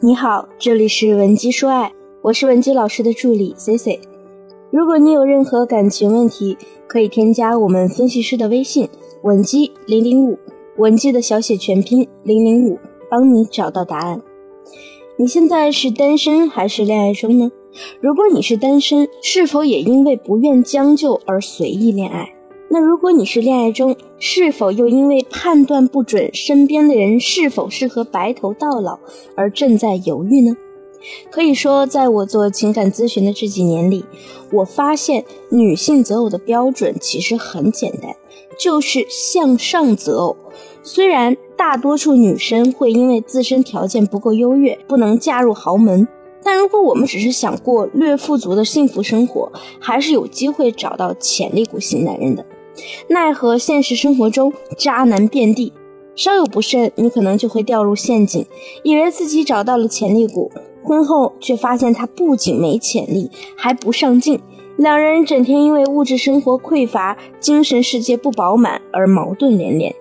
[0.00, 3.98] 你好，这里是文姬说爱，我是文姬老师的助理 C C。
[4.70, 8.88] 如果你有任何感情问题，可以添加我们分析师的微信
[9.24, 10.38] 文姬零零五，
[10.76, 12.78] 文姬的小写全拼零零五，
[13.10, 14.22] 帮你找到答案。
[15.16, 17.50] 你现在是单身还是恋爱中呢？
[18.00, 22.32] 如果你是单身，是否也因为不愿将就而随意恋爱？
[22.70, 28.98] 那如果你是恋爱中，是否又因为判断不准身边的人是否适合白头到老
[29.34, 30.56] 而正在犹豫呢？
[31.30, 34.04] 可以说，在我做情感咨询的这几年里，
[34.52, 38.14] 我发现女性择偶的标准其实很简单，
[38.58, 40.36] 就是向上择偶。
[40.82, 46.06] 虽然大多数女生会因为自身条件不够优越，不能嫁入豪门，
[46.42, 52.44] 但如果我们只是想过略富足的幸福生活，还是有机会找到潜力股型男人的。
[53.08, 55.72] 奈何现实生活中渣男遍地，
[56.14, 58.44] 稍有不慎，你可能就会掉入陷阱，
[58.82, 60.50] 以为自己找到了潜力股，
[60.82, 64.40] 婚后却发现他不仅没潜力，还不上进，
[64.76, 69.94] 两人整天因为物质生活匮乏、精神世界不饱满而矛盾连连。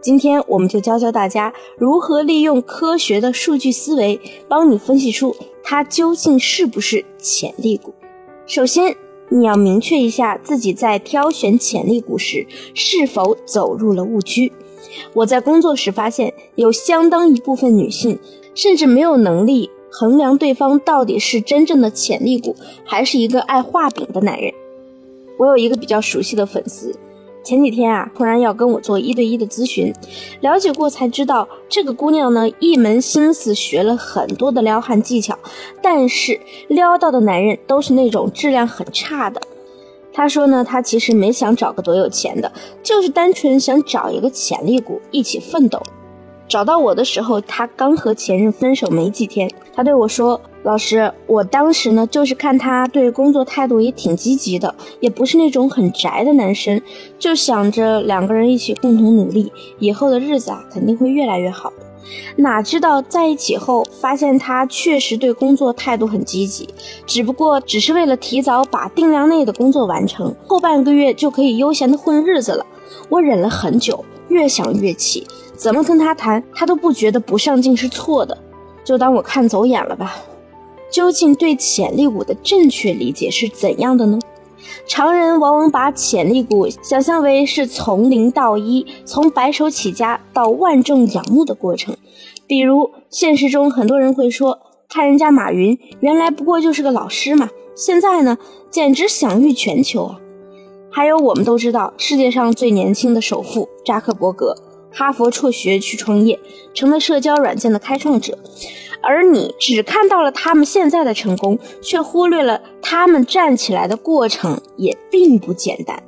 [0.00, 7.94] 今天我们就教教大家如何利用科学的数据思维，帮你分析出他究竟是不是潜力股。
[8.46, 8.96] 首先。
[9.32, 14.52] 你要明确一下自己在挑选潜力股时是否走入了误区。
[15.14, 18.18] 我在工作时发现，有相当一部分女性
[18.54, 24.52] 甚至没有能力衡量对方到底是真正的潜力股，还是一个爱画饼的男人。
[25.38, 26.94] 我有一个比较熟悉的粉丝。
[27.44, 29.92] 前几天啊，突然要跟我做一对一的咨询，
[30.40, 35.36] 了解过才知道，这个姑娘呢，一门心思学了很多的撩汉技巧，
[35.82, 39.40] 但是撩到的男人都是那种质量很差的。
[40.12, 45.82] 她说呢，她其实没想找个多有钱的，就是单纯想找一个潜力股一起奋斗。
[46.52, 50.38] 找到我的时候，他刚和前任分手没几天，他对我说。
[50.64, 56.80] 老师，我当时呢，就是看他对工作态度也挺积极的，也不是那种很宅的男生，
[57.18, 61.76] 就想着两个人一起共同努力，以后的日子啊肯定会越来越好的。
[62.36, 66.68] 哪知道在一起后，发现他确实对工作态度很积极，
[67.06, 72.66] 只不过只是为了提早把定量内的工作完成，后半个月就可以悠闲的混日子了。
[73.08, 78.36] 我忍了很久，越想越气，怎么跟他谈，他都不觉得不上进是错的，
[78.84, 80.16] 就当我看走眼了吧。
[80.90, 84.18] 究竟对潜力股的正确理解是怎样的呢？
[84.86, 91.96] 常人往往把潜力股想象为是从零到一，从白手起家到万众仰慕的过程。
[92.46, 94.58] 比如现实中很多人会说，
[94.88, 98.36] 看人家马云，原来不过就是个老师嘛，现在呢，
[98.70, 100.20] 简直享誉全球啊。
[100.94, 104.54] 还有我们都知道，世界上最年轻的首富扎克伯格，
[104.92, 106.38] 哈佛辍学去创业，
[106.74, 108.38] 成了社交软件的开创者。
[109.00, 116.02] 而你只看到了他们现在的成功，却忽略了他们站起来的过程也并不简单。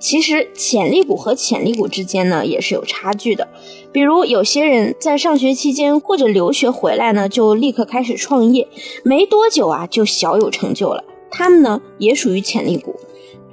[0.00, 3.48] 其实潜力股和潜力股之间呢也是有差距的。
[3.90, 8.68] 比如有些人在上学期间或者留学回来呢，就立刻开始创业，
[9.04, 12.96] 没多久啊就小有成就了，他们呢也属于潜力股。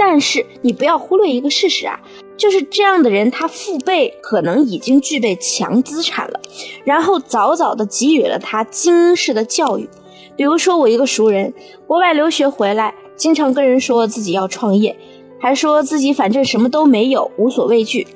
[0.03, 1.99] 但是你不要忽略一个事实啊，
[2.35, 6.41] 就是这样的人，他父辈可能已经具备强资产了，
[6.83, 9.87] 然后早早的给予了他精英式的教育。
[10.35, 11.53] 比如说我一个熟人，
[11.85, 14.97] 国外留学回来，经常跟人说自己要创业，
[15.39, 18.07] 还说自己反正什么都没有，无所畏惧。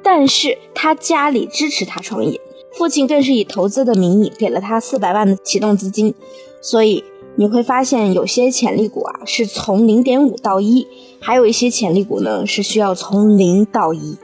[0.00, 2.40] 但是他家里支持他创业，
[2.78, 6.14] 父亲更是以投资的名义给了他四百万的启动资金，
[6.60, 7.02] 所以。
[7.34, 10.86] 你会发现，有些潜力股啊是从零点五到一，
[11.18, 14.16] 还有一些潜力股呢是需要从零到一，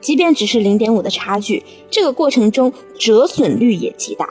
[0.00, 4.28] 即便只是零点五的差距，这个过程中折损率也极大。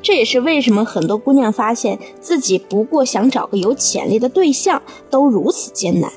[0.00, 6.10] 这也是为什么很多姑娘发现自己不过想找个有潜力的对象都如此艰难。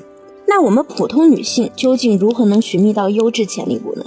[0.46, 4.04] 那我们普通女性究竟如何能寻觅到优质潜力股呢？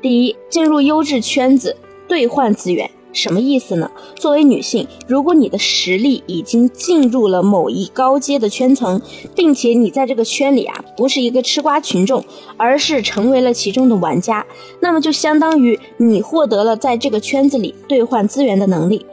[0.00, 2.90] 第一，进入优质圈子，兑换资源。
[3.14, 3.90] 什么意思呢？
[4.16, 9.00] 作为女性，如果你的实力已经进入了某一高阶的圈层，
[9.34, 12.22] 并且你在这个圈里啊不是一个吃瓜群众，
[12.56, 14.44] 而是成为了其中的玩家，
[14.80, 19.06] 那么就相当于你获得了在这个圈子里兑换资源的能力。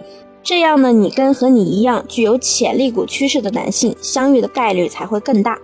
[0.43, 5.59] 这样呢，你跟和你一样具有潜力股趋势的男性相遇的概率才会更大。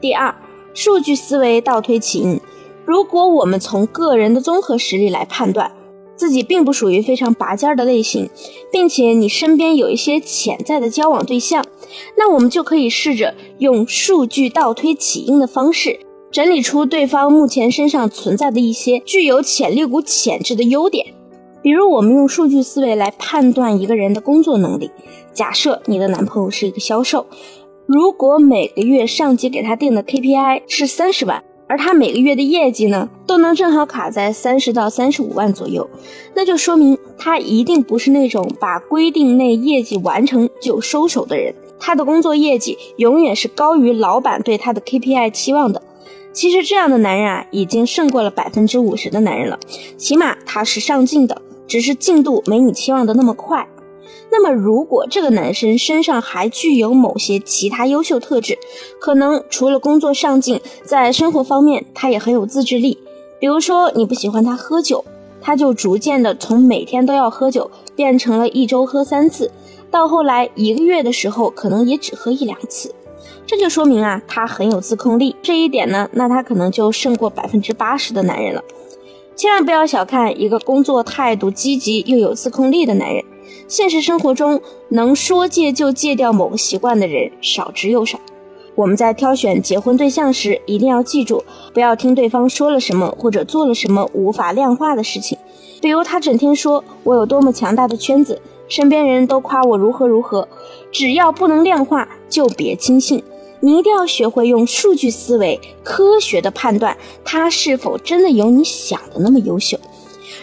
[0.00, 0.32] 第二，
[0.72, 2.40] 数据思维倒推起因，
[2.84, 5.72] 如果我们从个人的综合实力来判断。
[6.16, 8.28] 自己并不属于非常拔尖的类型，
[8.70, 11.64] 并且你身边有一些潜在的交往对象，
[12.16, 15.98] 那我们就可以试着用数据倒推起因的方式，
[16.30, 21.06] 整理出对方目前身上存在的一些具有潜力股潜质的优点。
[21.62, 24.90] 比如，我们用数据思维来判断一个人的工作能力。
[25.32, 27.26] 假设你的男朋友是一个销售，
[27.86, 35.88] 如果每个月上级给他定的 KPI 是三十万，而他每个月的业绩呢，都能正好卡在三十到三十五万左右，
[36.34, 41.54] 那就说明他一定不是那种把规定内业绩完成就收手的人。
[41.80, 45.82] 他的工作业绩永远是高于老板对他的 KPI 期望的。
[46.32, 49.58] 其实这样的男人啊，已经胜过了百分之五十的男人了，
[49.96, 53.66] 起码他是上进的，只是进度没你期望的那么快。
[54.36, 58.58] 那么，如果这个男生身上还具有某些其他优秀特质，
[59.00, 62.98] 可能除了工作上进，在生活方面他也很有自制力。
[63.38, 65.04] 比如说，你不喜欢他喝酒，
[65.40, 69.52] 他就逐渐的从每天都要喝酒，变成了一周喝三次，
[69.88, 72.92] 到后来一个月的时候，可能也只喝一两次。
[73.46, 75.36] 这就说明啊，他很有自控力。
[75.40, 78.64] 这一点呢，那他可能就胜过百分之八十的男人了。
[79.36, 83.24] 千万不要小看一个工作态度积极又有自控力的男人。
[83.68, 88.18] 现实生活中，能说戒就戒掉某个习惯的人少之又少。
[88.74, 95.38] 我们在挑选结婚对象时，一定要记住，不要听对方说了什么或者做了什么无法量化的事情。
[95.80, 100.48] 比如他整天说我有多么强大的圈子，身边人都夸我如何如何，
[100.90, 103.22] 只要不能量化，就别轻信。
[103.60, 109.78] 你一定要学会用数据思维，科学的判断他是否真的有你想的那么优秀。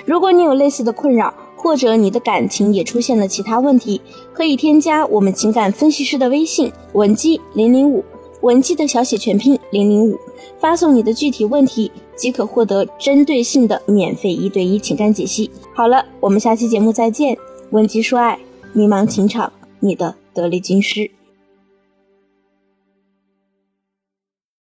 [0.05, 4.01] 如果你有类似的困扰，或者你的感情也出现了其他问题，
[4.33, 8.03] 可以添加我们情感分析师的微信文姬零零五，
[8.41, 10.17] 文姬的小写全拼零零五，
[10.59, 15.51] 发送你的具体问题即可获得针对性的免费一对一情感解析。
[15.75, 17.37] 好了，我们下期节目再见，
[17.69, 18.39] 文姬说爱，
[18.73, 21.11] 迷茫情场，你的得力军师。